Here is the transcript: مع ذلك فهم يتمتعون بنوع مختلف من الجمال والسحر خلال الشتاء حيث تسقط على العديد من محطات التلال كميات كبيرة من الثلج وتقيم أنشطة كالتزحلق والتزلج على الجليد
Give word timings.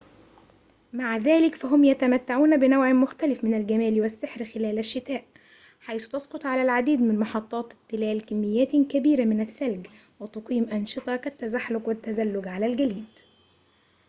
مع 0.93 1.17
ذلك 1.17 1.55
فهم 1.55 1.83
يتمتعون 1.83 2.57
بنوع 2.57 2.91
مختلف 2.93 3.43
من 3.43 3.53
الجمال 3.53 4.01
والسحر 4.01 4.45
خلال 4.45 4.79
الشتاء 4.79 5.23
حيث 5.81 6.07
تسقط 6.07 6.45
على 6.45 6.61
العديد 6.61 7.01
من 7.01 7.19
محطات 7.19 7.73
التلال 7.73 8.25
كميات 8.25 8.75
كبيرة 8.75 9.23
من 9.23 9.41
الثلج 9.41 9.87
وتقيم 10.19 10.63
أنشطة 10.63 11.15
كالتزحلق 11.15 11.87
والتزلج 11.87 12.47
على 12.47 12.65
الجليد 12.65 13.05